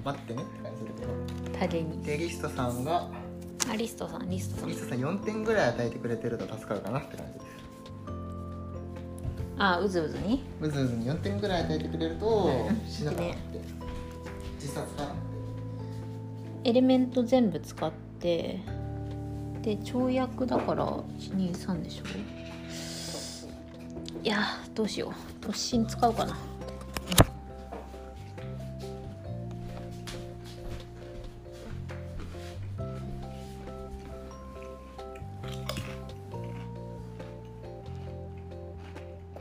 [0.05, 0.43] 待ってね。
[0.43, 2.03] って感じするけどに。
[2.03, 3.09] でリストさんが
[3.71, 4.69] あリストさんリストさん。
[4.69, 7.47] リストさん4点ぐらい与えてくれてると助かるかなって感じです。
[9.59, 10.45] あうずうずに？
[10.61, 13.37] うずうずに4点ぐらい与えてくれるとうん死ぬかなって。
[14.61, 15.15] 自殺か
[16.65, 18.61] エレメント全部使って
[19.63, 20.87] で跳躍だから
[21.19, 22.05] 123でしょ？
[24.27, 25.47] いやーどうしよう。
[25.47, 26.37] 突進使うかな。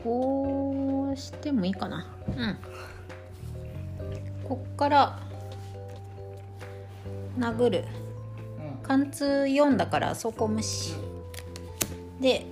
[0.04, 2.06] こうしてもいいかな。
[2.28, 2.56] うん。
[4.44, 5.18] こっから
[7.36, 7.84] 殴る。
[8.60, 8.86] うん。
[8.86, 10.94] 貫通4だからそこ無視。
[12.20, 12.46] で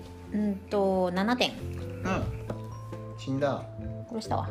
[4.14, 4.48] だ殺したわ。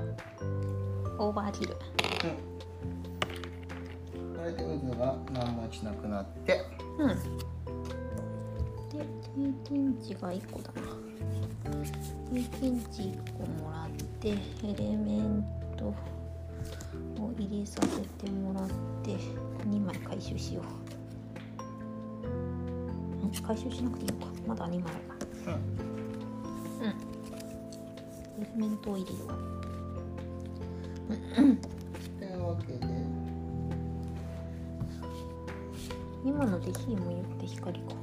[1.19, 1.73] オーバーキル。
[1.73, 1.76] う
[4.17, 4.36] ん。
[4.36, 4.63] これで渦
[4.97, 6.62] が何もしなくなって。
[6.99, 7.08] うん。
[7.08, 7.15] で
[8.93, 8.99] 経
[9.69, 10.82] 験値が1個だな。
[12.34, 14.32] 経験値1個もらってエ
[14.78, 15.45] レメン
[15.78, 15.93] トを
[17.38, 18.67] 入れさせてもらっ
[19.04, 19.12] て
[19.67, 20.62] 2枚回収しよ
[23.23, 23.28] う。
[23.28, 24.32] ん回収しなくていいのか。
[24.47, 25.60] まだ2枚あるうんなうん
[28.56, 29.28] エレメントを入れよう
[32.20, 32.80] というわけで
[36.24, 38.03] 今ので火も言って光か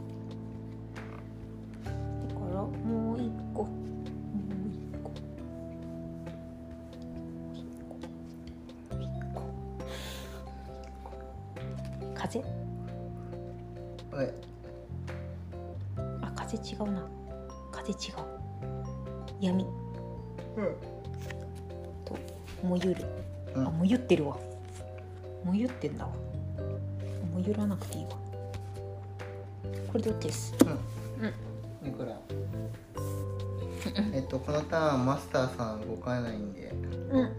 [34.71, 36.73] ターンマスターさん動かないんで。
[37.11, 37.33] うん。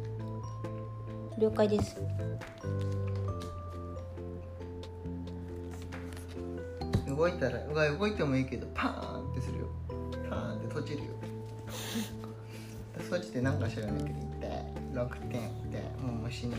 [1.39, 1.95] 了解です。
[7.07, 9.67] 動いたらうわ動いてもいいけどパーンってするよ。
[10.29, 11.05] パーンって閉じるよ。
[12.97, 14.65] 閉じてなんか知らないけど痛い。
[14.93, 16.55] 6点でもう虫抜き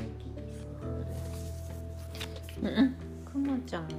[2.63, 2.95] うんうん。
[3.31, 3.95] くまちゃんが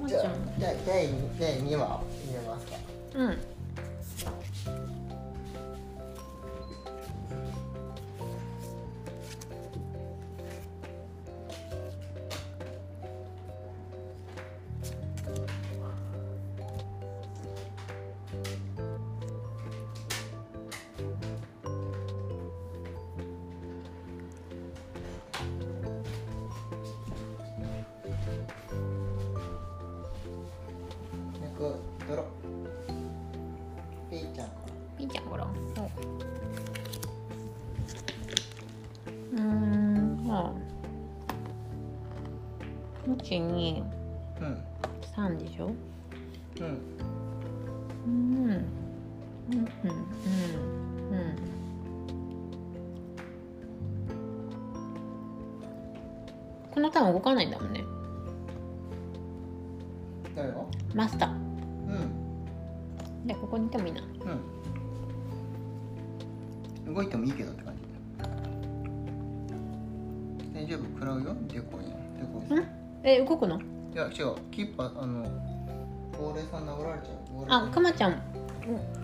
[0.00, 2.76] どうしようくまじゃあちゃん第第2第2話入れますか。
[3.14, 3.53] うん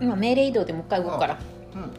[0.00, 1.38] 今命令移動でもう一回動くから。
[1.74, 1.90] うんうん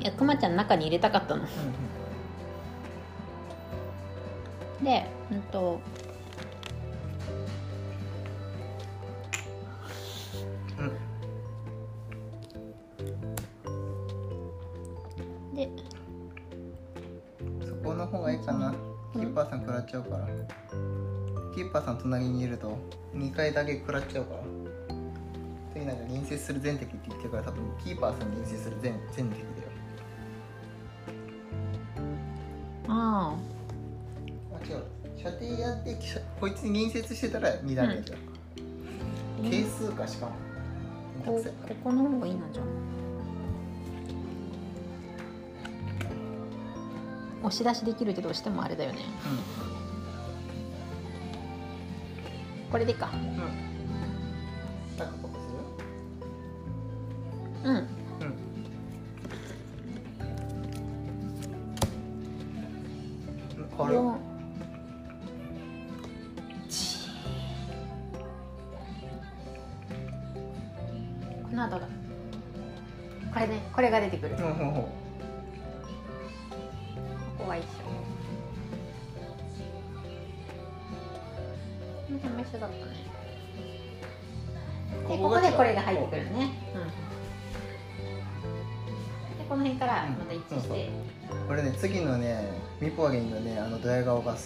[0.00, 1.44] いやくまちゃん中に入れたかったの。
[4.82, 5.42] でうん。
[5.42, 5.78] と
[10.78, 10.86] うん
[15.50, 15.54] うん。
[15.54, 15.68] で。
[17.66, 18.74] そこの方がいいかな。
[19.12, 20.28] キーパーさん食らっちゃうから
[21.60, 22.78] キーパーさん隣にいると
[23.14, 24.40] 2回だけ食らっちゃうから。
[25.74, 29.68] 次なんか隣接する全敵って言ってるから多分キーパーさんに隣接する全全敵だよ。
[32.88, 34.66] ああ。
[34.66, 34.84] 違う。
[35.18, 36.06] 射程やってき
[36.40, 40.32] こいつに隣接してたら2ダメージだ、あ係数かしかも。
[41.26, 42.66] こここの方がいいのじゃん
[47.42, 49.00] 押し出しできるけど押してもあれだよね
[52.70, 53.10] これでいいか。
[53.12, 53.69] うん。
[92.80, 94.42] ミポアゲンのねあのドヤ顔が好き。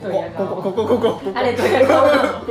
[0.00, 1.32] ここここここここここ。
[1.34, 2.06] あれどうや顔。
[2.06, 2.44] なの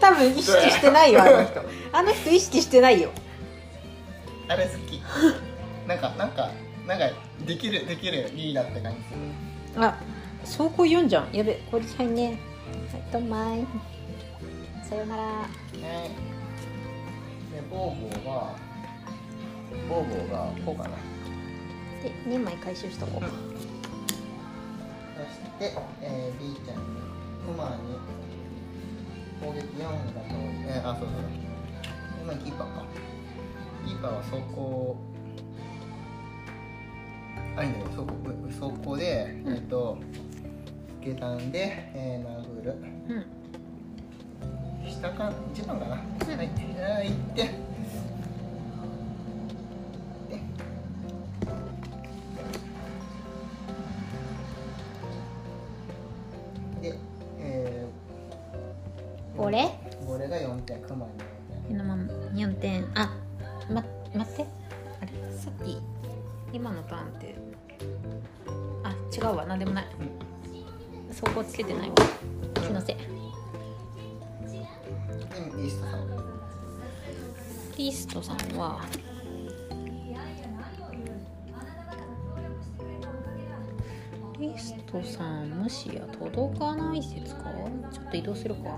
[0.00, 1.60] 多分意識してないよあの人。
[1.92, 3.10] あの人意識してないよ。
[4.48, 5.02] あれ好き。
[5.86, 6.50] なんかなんか
[6.86, 7.10] なんか
[7.46, 9.84] できるできるリーダーって感じする。
[9.84, 9.98] あ
[10.40, 11.28] 走行4じゃん。
[11.32, 12.26] やべこれ入んね。
[12.26, 12.38] はい
[13.12, 13.66] どんまい。
[14.88, 15.22] さよなら。
[15.22, 16.10] ね。
[17.52, 18.54] でボーボーが
[19.86, 21.11] ボーボーがこうかな
[22.02, 23.30] で2枚回収しとこう、そし
[25.58, 26.82] て、えー、B ちゃんに
[27.46, 27.96] クマに
[29.40, 29.82] 攻撃4
[30.12, 30.34] だと、
[30.66, 31.18] えー、あそうそう。
[32.22, 32.84] 今キーパーか。
[33.86, 34.96] キーパーは走行。
[37.56, 38.06] あいいんだよ走行。
[38.70, 39.54] 走行で、うん。
[39.54, 39.98] えっ、と
[41.00, 42.74] 下段で、えー、殴る。
[43.08, 44.90] うん。
[44.90, 46.28] 下か一番かな、うん。
[46.28, 46.36] はい。
[46.36, 47.71] はい行って
[88.12, 88.60] と移動するか。
[88.62, 88.76] こ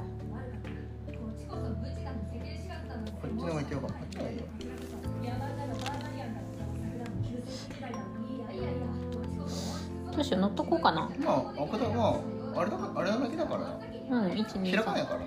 [3.26, 3.80] っちに置いてよ。
[3.80, 4.45] うかこっちがいいよ。
[10.12, 10.39] どうしよ。
[10.39, 12.20] う乗っとこうかなまああこだま
[12.57, 13.80] ああれだかあれだけだから
[14.16, 15.20] うん123開かないから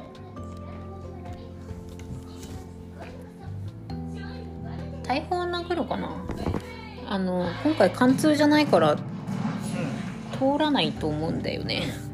[5.03, 6.10] 大砲殴るかな
[7.10, 11.64] あの今回貫通じゃないから通らないと思うんだよ。
[11.64, 12.07] ね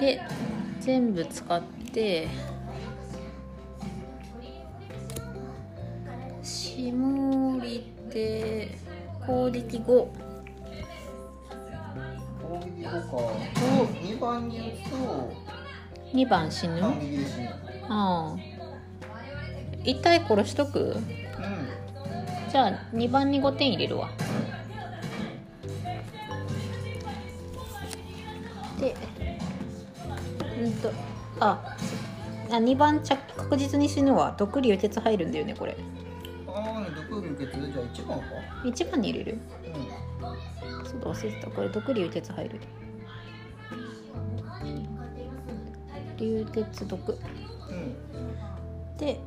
[0.00, 0.20] で
[0.80, 2.26] 全部使って
[6.42, 8.78] 絞りて
[9.26, 10.14] 攻撃5ん攻
[12.64, 12.96] 撃とか。
[14.02, 15.32] 2番に打つと
[16.14, 16.82] 2番死ぬ？
[16.82, 16.90] あ
[17.88, 18.36] あ。
[19.84, 20.96] 一体殺しとく？
[20.96, 21.06] うん。
[22.50, 24.10] じゃあ2番に5点入れるわ
[30.84, 30.96] うんと
[31.40, 31.76] あ
[32.50, 35.76] あ2番着確実に死ぬは毒流血入るんだよねこれ。
[36.48, 37.46] ああ毒流血。
[37.46, 38.24] じゃあ1番か
[38.64, 39.38] 1番に入れる？
[40.84, 41.50] うそうだ忘れてた。
[41.50, 42.60] これ毒流血入る
[46.18, 47.12] 流血毒。
[47.12, 48.96] んうん。
[48.98, 49.20] で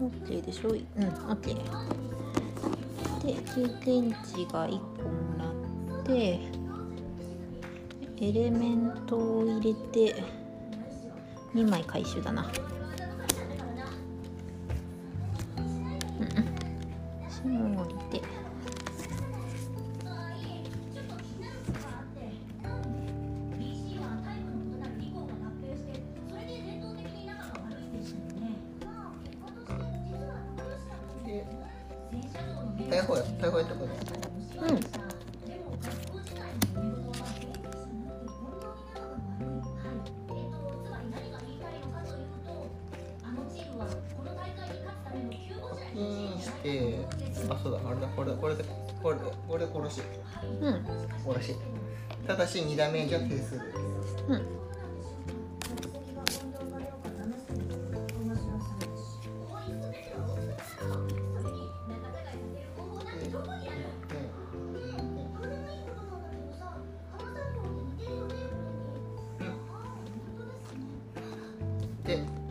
[0.00, 0.68] OK でしょ？
[0.70, 0.78] うん。
[0.78, 1.54] OK
[3.24, 5.44] で経験値が1個もら
[6.00, 6.40] って
[8.22, 10.22] エレメントを入れて
[11.54, 12.46] 2枚回収だな。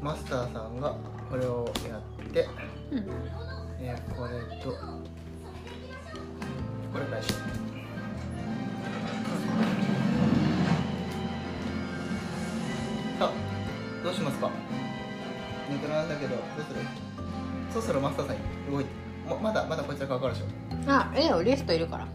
[0.09, 0.95] マスターさんが
[1.29, 2.01] これをやっ
[2.31, 2.47] て、
[2.89, 3.05] うん。
[3.79, 4.77] えーこれとこ
[6.97, 7.39] れ返しさ
[13.19, 13.31] あ
[14.03, 14.49] どうしますか？
[15.69, 16.79] ネトラなんだけどどうする？
[17.71, 18.37] そろそろマスターさん
[18.71, 18.89] 動いて。
[19.29, 20.45] ままだまだこいつらかかるでしょ。
[20.91, 22.07] あええよリストいるから。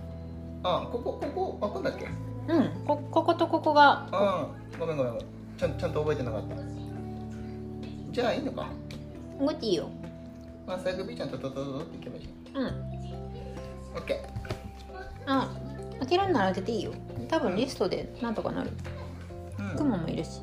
[0.65, 2.09] あここここ開くんだっけ？
[2.53, 4.09] うんここことここが。
[4.11, 4.49] あ
[4.81, 5.27] ごめんごめんごめん。
[5.57, 6.74] ちゃんちゃんと覚えてなかった
[8.15, 8.69] じゃあいいのか。
[9.41, 9.91] 動いていいよ。
[10.69, 12.67] まあ最後 B ちゃんとトトトトっていけばいいうん。
[13.97, 14.25] オッケ
[15.27, 15.51] あ
[15.99, 16.93] 開けるんなら開けていいよ。
[17.29, 18.71] 多分リストでなんとかなる。
[19.59, 19.89] ーうん。
[19.89, 20.43] もいるし。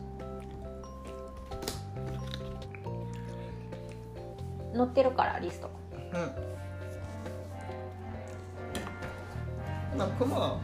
[4.75, 5.69] 載ってるからリスト。
[5.95, 5.99] う
[9.95, 9.97] ん。
[9.97, 10.59] まあクマ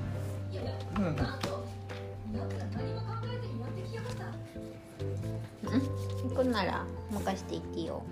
[0.97, 1.03] うん。
[1.05, 1.09] うん。
[1.09, 1.15] うん。
[6.29, 8.03] 行くんなら任していってよ。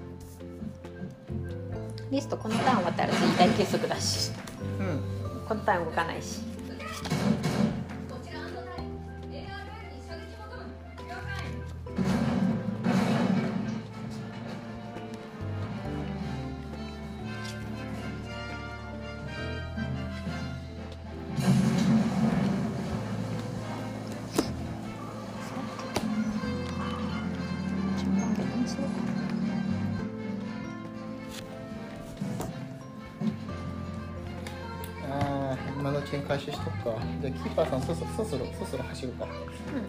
[2.12, 4.32] リストこのターン終わったら絶対結束だし。
[4.80, 5.16] うん。
[5.48, 6.55] このターン動かないし
[37.46, 39.85] じゃあキーパーさんそろそろそろそろ走るかうん。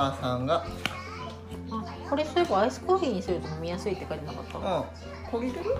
[0.00, 0.64] うんキーパーさんが
[1.70, 4.58] あこれそういえばアイスコーヒーにすると飲みやすいって書いてなかった。
[4.58, 4.64] うん。
[5.30, 5.76] 焦げてる？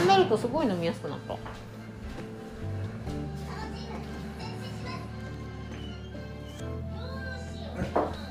[0.00, 1.34] 冷めるとすごい飲みやすくなった。
[1.34, 1.36] ア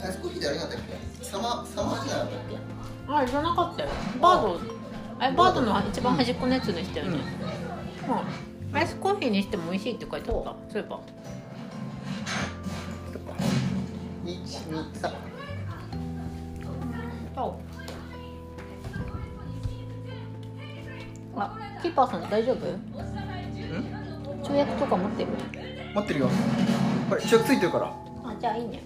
[0.10, 0.80] イスコーヒーであれなんだっ
[1.20, 1.24] け？
[1.24, 2.58] サマサマーじゃなかったっけ？
[3.08, 3.90] あじゃなかったよ。
[4.20, 4.60] バード。
[5.22, 7.20] えバードの一番端っこのやつでしたよね。
[8.72, 10.56] うん、アイスコーヒーにしても美味しいって書いてあった。
[10.74, 11.00] そういえば
[14.72, 15.08] 123
[17.36, 17.54] あ
[21.36, 22.66] あキーパーさん大丈夫？
[22.66, 22.82] うん？
[24.44, 25.30] 跳躍とか持ってる？
[25.96, 26.30] 持ってるよ。
[27.10, 27.88] これついてるから。
[27.88, 28.82] あじゃあいいね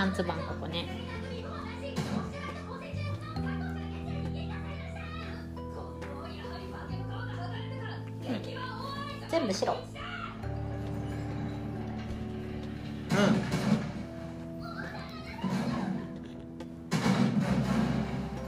[0.00, 0.88] パンツバンここね。
[3.36, 3.40] う
[8.30, 8.40] ん。
[9.28, 9.76] 全部白。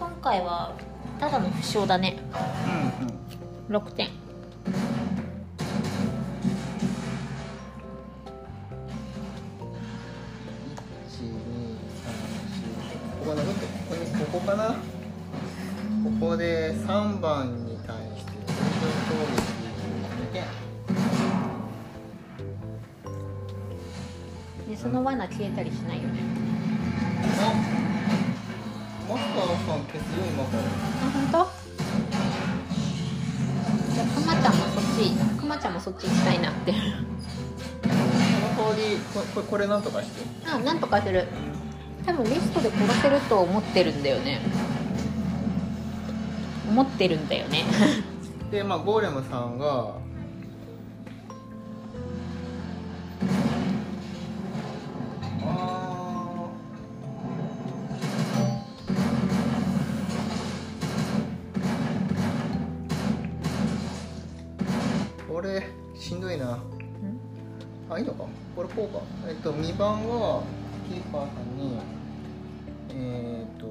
[0.01, 0.75] 今回は
[1.21, 2.17] ただの負傷だね。
[3.69, 3.83] うんうん。
[3.83, 4.09] 6点
[35.83, 36.72] そっち行きたいなって。
[36.72, 40.24] その代わりこここれなんとかして。
[40.49, 41.26] あなんとかする。
[42.07, 44.41] 多分リストで殺せると思ってるんだよね。
[46.68, 47.64] 思ってるんだよね。
[48.51, 49.95] でまあゴーレムさんが
[68.73, 70.43] かこれこうかえっと2番は
[70.89, 71.79] キーパーさんに
[72.91, 73.66] えー、っと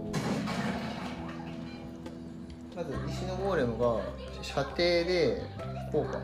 [2.75, 4.01] まず石のゴーレムが
[4.41, 5.41] 射程で
[5.91, 6.19] こうか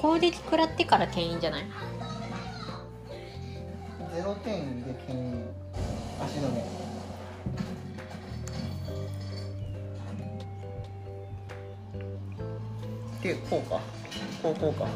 [0.00, 1.64] 攻撃食らってから牽引じゃない
[4.14, 5.44] ？0点で牽引。
[6.20, 6.77] 足のね
[13.28, 13.78] でこうか。
[14.42, 14.86] こうこうか。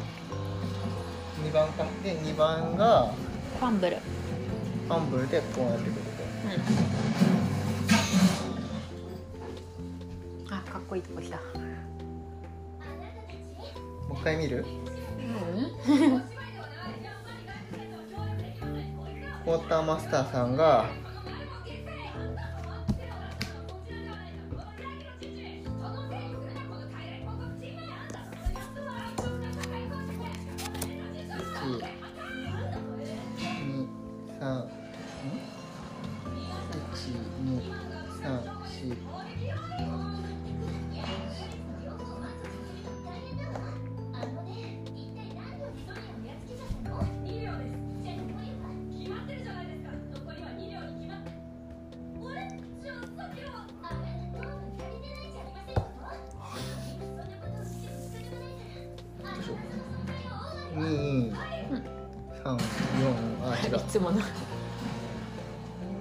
[1.45, 1.85] 2番か。
[2.03, 3.13] で2番が
[3.59, 3.97] ファンブル。
[3.97, 5.93] ファンブルでこうやってくる
[10.47, 10.53] うん。
[10.53, 11.37] あかっこいいとこ来た。
[11.37, 11.43] と
[14.09, 14.65] もう一回見る？
[15.85, 15.93] うん
[19.43, 20.85] クォーターマスターさんが
[62.43, 62.59] 3 4
[63.41, 63.77] あ違う。
[63.77, 64.19] いつもの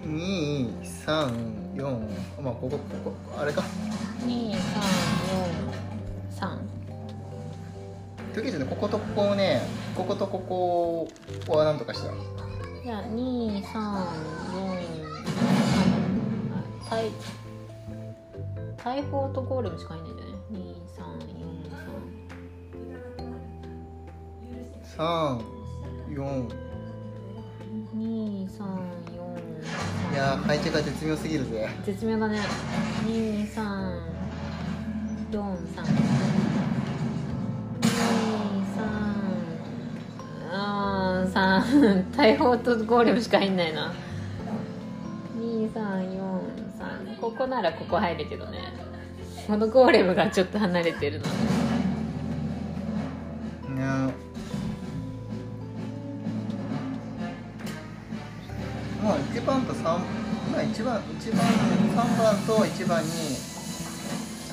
[0.05, 3.63] 234まあここここあれか。
[4.27, 6.59] 2343
[8.35, 9.61] とりあえずねこことここをね
[9.95, 10.39] こことこ
[11.47, 12.09] こはなんとかした
[12.83, 13.63] じゃあ234
[16.91, 17.11] 大
[18.85, 20.37] 大砲とゴーレムしかいないんだよね
[26.13, 26.49] 34
[27.95, 28.49] 2343
[30.13, 31.67] いやー配置が絶妙すぎるぜ。
[31.87, 32.39] 絶妙だね。
[33.07, 33.63] 2343
[40.55, 43.95] あー3大砲とゴーレムしか入んないな。
[45.39, 48.59] 2343ここならここ入るけどね。
[49.47, 51.25] このゴーレムがちょっと離れてるの
[59.43, 59.99] 1番と3ま
[60.59, 63.11] あ1番1番3番と1番に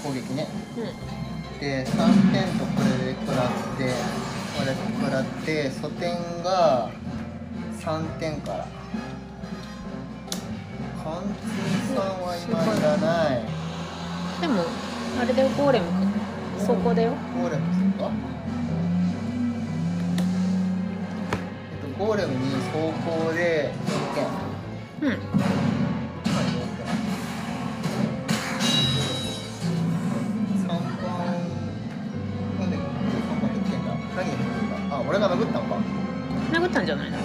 [0.04, 0.48] 攻撃ね。
[0.78, 0.84] うん。
[1.60, 3.94] で3点とこれで食らって
[4.58, 6.90] これ食らって素点が
[7.80, 8.66] 3点から。
[11.04, 13.38] 貫通さんは今いらない。
[14.42, 14.64] でも
[15.22, 15.86] あれだよゴーレム
[16.60, 17.14] そこだよ。
[17.40, 18.10] ゴーレムですか？
[21.72, 24.49] えっとゴーレムに走行で4点
[25.02, 25.12] うん。
[25.12, 25.16] 今4
[26.76, 26.86] 点
[30.58, 30.76] 3番。
[32.60, 32.80] なんで3
[33.42, 33.88] 番減ってんだ。
[34.16, 34.96] 何が減ってんだ。
[34.96, 35.78] あ俺が殴ったのか。
[36.52, 37.18] 殴ったんじゃないの？
[37.18, 37.24] 違う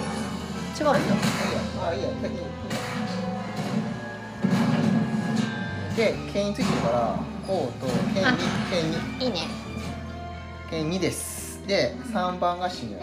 [0.89, 1.15] あいいや
[1.87, 2.39] あいいや先に
[5.95, 7.17] で剣についてるから
[7.47, 8.37] こうと剣あに。
[8.69, 8.97] 剣に。
[9.25, 9.47] いいね
[10.69, 11.61] 剣2です。
[11.67, 13.01] で3番が死ぬ。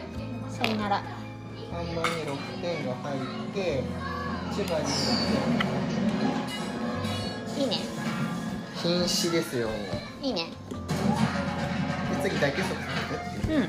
[0.49, 1.03] さよなら。
[1.73, 3.21] 3番に6点が入っ
[3.55, 4.12] て1番に6
[7.59, 7.79] いいね。
[8.83, 9.69] 点瀕死ですよ。
[10.21, 10.51] いいね。
[12.23, 12.81] で次大結束
[13.55, 13.69] ううん。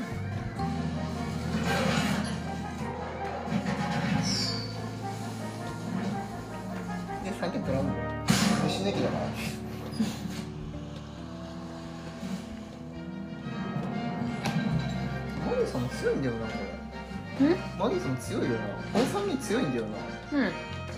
[7.24, 7.92] で3点取らんの。
[8.68, 9.20] 死ぬ気だから
[15.46, 16.52] マリーさんも強いんだよなこ
[17.40, 17.48] うん？
[17.50, 18.56] れマリーさんも強いよな。
[18.92, 19.84] この3人強いんだよ
[20.32, 20.38] な。
[20.38, 20.52] うん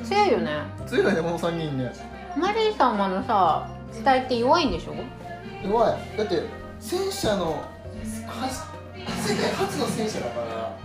[0.05, 0.51] 強いよね。
[0.87, 1.93] 強いよねこの3人ね。
[2.37, 4.95] マリー様のさ死体って弱いんでしょ？
[5.67, 6.19] 弱い。
[6.19, 6.43] だって
[6.81, 7.69] 戦車のは
[8.05, 10.77] 世界初の戦車だから。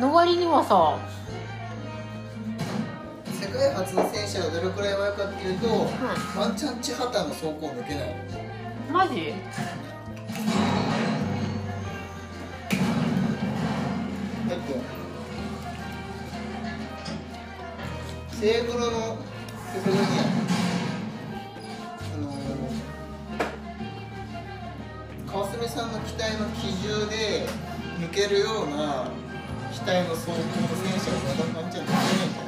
[0.00, 0.98] の割にはさ
[3.30, 5.70] 世界初の戦車がどれくらい弱いかっていうと、う
[6.38, 8.14] ワンチャンチハタの走行を抜けない。
[8.90, 9.34] んマジ？
[18.42, 19.98] セーグロのそこに
[22.12, 22.26] あの
[25.32, 27.46] 川澄さんの機体の機銃で
[28.00, 29.06] 抜けるような
[29.72, 32.46] 機体の走行の戦車がワンチャン抜けないんだよ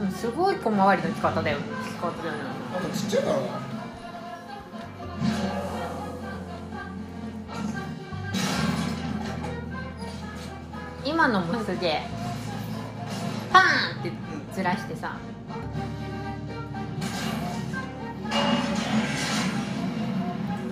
[0.00, 2.38] うんすごい小回りの使い方だよ使方だよね
[2.74, 3.42] あとちっちゃいからな
[11.04, 12.25] 今のもすげえ
[13.52, 14.12] パーンって
[14.54, 15.16] ずらしてさ。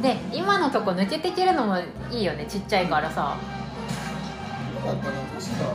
[0.02, 1.78] で今のとこ抜けてけるのも
[2.10, 3.36] いいよねちっちゃいからさ。
[3.38, 5.74] ったかな確か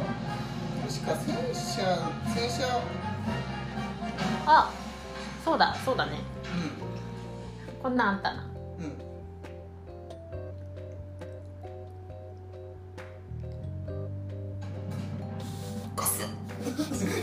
[0.87, 2.81] 確か戦車戦車。
[4.45, 4.71] あ
[5.43, 6.19] そうだそうだね。
[7.79, 8.48] うこんなんあったな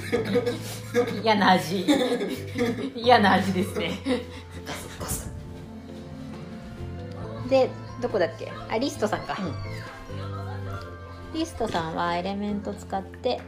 [1.23, 1.87] 嫌な味。
[2.95, 3.99] 嫌な味ですね。
[7.49, 7.71] で
[8.03, 8.51] どこだっけ？
[8.69, 9.37] あリストさんか、
[11.33, 11.39] うん。
[11.39, 13.41] リストさんはエレメント使って。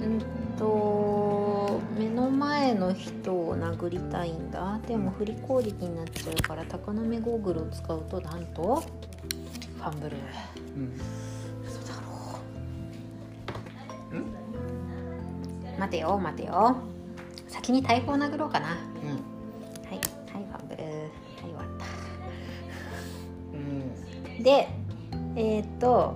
[0.00, 0.20] うん
[0.58, 4.78] と目の前の人を殴りたいんだ。
[4.86, 8.82] でも振り攻撃になっちゃうから高波ゴーグルを使うとなんと
[9.76, 10.16] ファンブル
[10.76, 11.00] うん
[15.78, 16.76] 待てよ待てよ。
[17.48, 18.66] 先に大砲殴ろうかな。
[18.68, 19.10] はいうん。
[19.88, 20.00] はい
[20.34, 20.92] ファンブルはい
[21.42, 21.84] 終わった。
[23.54, 24.42] うん。
[24.42, 24.68] で
[25.36, 26.14] えーっと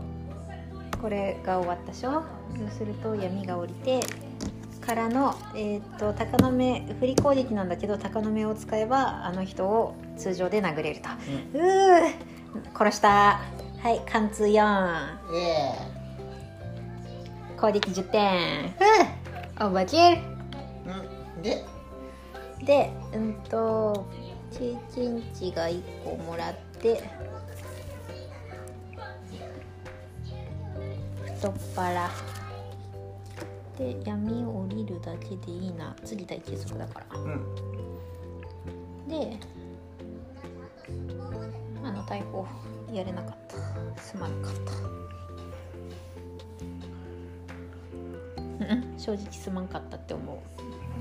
[1.01, 2.23] これが終わったでしょ？
[2.57, 4.01] そうすると闇が降りて
[4.81, 11.09] からの、えーっと高野目振り攻撃なんだけど高野目を使えばあの人を通常で殴れると、
[11.59, 13.41] うー殺した。
[13.83, 15.73] はい貫通4イエ
[17.59, 18.71] 攻撃10点。
[18.73, 19.22] ふう
[19.63, 20.19] オーバーキルーイ
[21.37, 21.43] うん。
[21.43, 21.65] で？
[22.65, 24.07] でうんと
[24.51, 27.03] 経験値が1個もらって
[31.37, 32.11] 太っ腹。
[33.79, 35.95] で闇降りるだけでいいな。
[36.05, 37.21] 次大継続だから。
[37.21, 37.41] うん。
[39.09, 39.39] で
[41.85, 42.45] あの大砲
[42.93, 44.03] やれなかった。
[44.03, 44.73] すまなかった
[49.03, 50.37] 正直すまんかったって思う。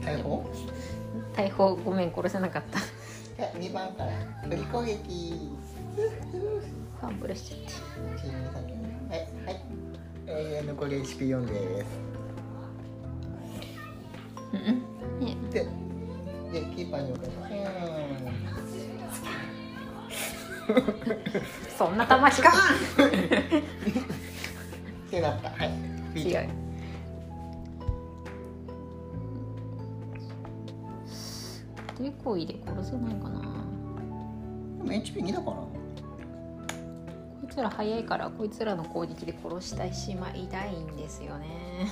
[0.04, 0.44] 逮捕？
[1.36, 2.80] 大砲ごめん殺せなかった。
[2.80, 4.12] じゃあ2番から。
[4.50, 5.52] 振り攻撃
[7.00, 7.74] ファンブルしちゃって。
[9.16, 9.62] はいはい。
[10.26, 11.86] えー、残り HP4 です。
[14.54, 14.82] うん
[15.52, 15.64] で
[16.52, 17.30] でキーパーに置く
[21.78, 22.54] そんな魂が っ
[25.10, 25.50] てなった。
[25.52, 25.70] はい。
[26.20, 26.50] 違う
[32.22, 33.40] 抵抗入れ殺せないかな。
[34.78, 35.58] でも HP2 だから。
[35.58, 35.68] こ
[37.44, 41.88] いつら早いからこいつらの攻撃で殺したしまいたいんですよね。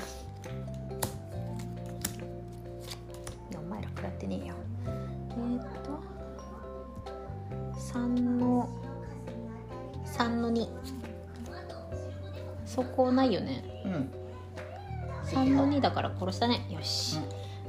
[3.57, 4.55] お前ら食らってねえよ。
[4.87, 5.99] えー、っと
[7.77, 8.69] 3の
[10.05, 10.67] 3の2
[12.65, 13.63] そこないよね。
[13.85, 14.11] うん。
[15.25, 16.65] 3の2だから殺したね。
[16.69, 17.19] よし、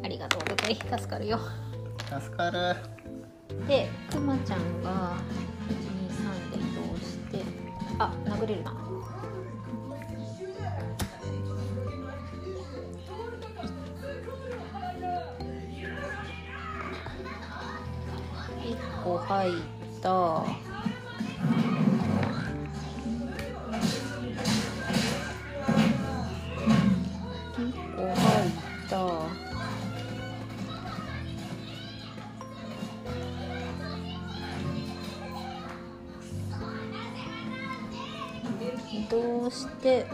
[0.04, 0.40] ありがとう。
[0.48, 1.40] ござい助かるよ
[2.10, 2.74] 助かる。
[3.68, 5.16] でくまちゃんが
[5.68, 7.44] 123で移動して
[8.00, 8.74] あ殴れるな。
[18.60, 19.52] 1個入っ
[38.92, 40.04] 移動して。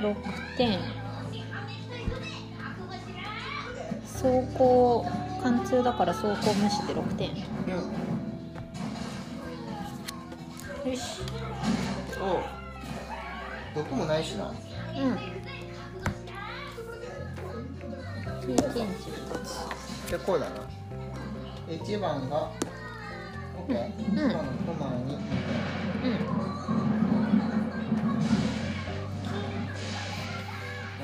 [0.00, 0.80] 6点。
[4.04, 4.24] 走
[4.58, 5.06] 行
[5.42, 7.30] 貫通だから走行無視で6点。
[7.30, 7.34] う
[10.90, 11.22] んよし。
[12.20, 12.42] おう
[13.74, 14.46] どこもないしな。
[14.46, 14.54] うん。
[18.40, 20.73] 経験値2つじゃあこうだな
[21.68, 22.50] 1番が
[23.66, 24.16] OK、うん。
[24.28, 24.34] の
[24.66, 25.14] コマに。
[25.14, 26.10] うん。
[26.10, 26.20] なん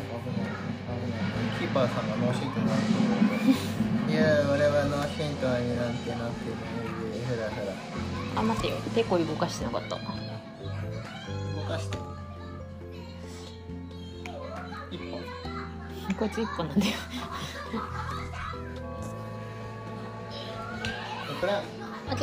[0.04, 0.50] か危ない
[0.86, 1.20] 危ない
[1.58, 3.06] キーパーさんがノーシートになると思
[4.08, 6.70] う いや俺はノーシートになんてなってない
[7.12, 7.72] でふらふら
[8.36, 8.76] あ待てよ。
[8.94, 9.96] ペコ動かしてなかった。
[9.96, 11.98] 動かして
[14.90, 15.20] 一本。
[16.18, 16.92] こいつ1本なんだよ
[21.40, 21.52] これ
[22.10, 22.18] OK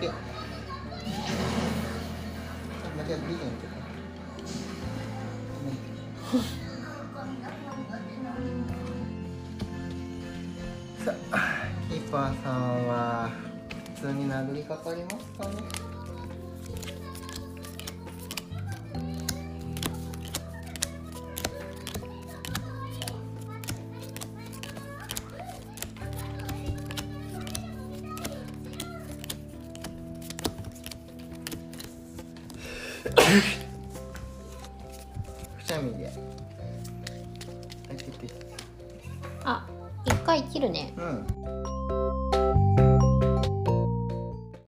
[0.00, 0.08] で。
[2.96, 3.66] 間違えてリードにって。
[11.04, 13.30] さあキーパーさんは
[13.94, 15.75] 普通に殴りかかりますかね？